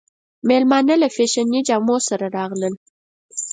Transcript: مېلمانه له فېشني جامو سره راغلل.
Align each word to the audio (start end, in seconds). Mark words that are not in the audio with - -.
مېلمانه 0.47 0.95
له 1.01 1.07
فېشني 1.15 1.59
جامو 1.67 1.97
سره 2.07 2.25
راغلل. 2.37 2.73